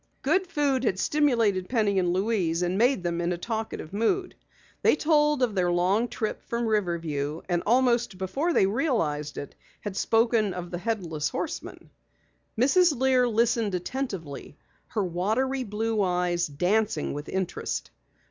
Good 0.23 0.47
food 0.47 0.83
had 0.83 0.97
stimulated 0.97 1.69
Penny 1.69 1.99
and 1.99 2.11
Louise 2.11 2.63
and 2.63 2.75
made 2.75 3.03
them 3.03 3.21
in 3.21 3.31
a 3.31 3.37
talkative 3.37 3.93
mood. 3.93 4.33
They 4.81 4.95
told 4.95 5.43
of 5.43 5.53
their 5.53 5.71
long 5.71 6.07
trip 6.07 6.41
from 6.43 6.65
Riverview 6.65 7.41
and 7.47 7.61
almost 7.67 8.17
before 8.17 8.51
they 8.51 8.65
realized 8.65 9.37
it, 9.37 9.53
had 9.81 9.95
spoken 9.95 10.55
of 10.55 10.71
the 10.71 10.79
Headless 10.79 11.29
Horseman. 11.29 11.91
Mrs. 12.59 12.99
Lear 12.99 13.27
listened 13.27 13.75
attentively, 13.75 14.57
her 14.87 15.03
watery 15.05 15.63
blue 15.63 16.01
eyes 16.01 16.47
dancing 16.47 17.13
with 17.13 17.29
interest. 17.29 17.91